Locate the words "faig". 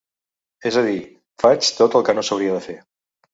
1.43-1.69